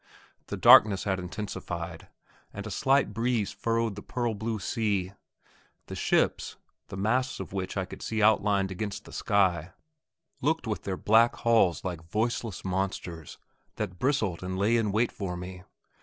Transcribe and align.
The 0.47 0.57
darkness 0.57 1.03
had 1.03 1.19
intensified, 1.19 2.07
and 2.51 2.65
a 2.65 2.71
slight 2.71 3.13
breeze 3.13 3.51
furrowed 3.51 3.93
the 3.93 4.01
pearl 4.01 4.33
blue 4.33 4.57
sea. 4.57 5.13
The 5.85 5.95
ships, 5.95 6.57
the 6.87 6.97
masts 6.97 7.39
of 7.39 7.53
which 7.53 7.77
I 7.77 7.85
could 7.85 8.01
see 8.01 8.19
outlined 8.19 8.71
against 8.71 9.05
the 9.05 9.13
sky, 9.13 9.73
looked 10.41 10.65
with 10.65 10.85
their 10.85 10.97
black 10.97 11.35
hulls 11.35 11.83
like 11.83 12.01
voiceless 12.09 12.65
monsters 12.65 13.37
that 13.75 13.99
bristled 13.99 14.41
and 14.41 14.57
lay 14.57 14.75
in 14.75 14.91
wait 14.91 15.11
for 15.11 15.37
me. 15.37 15.61